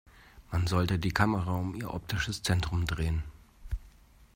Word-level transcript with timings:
Man 0.51 0.65
sollte 0.65 0.97
die 0.97 1.11
Kamera 1.13 1.53
um 1.53 1.75
ihr 1.75 1.93
optisches 1.93 2.41
Zentrum 2.41 2.87
drehen. 2.87 3.23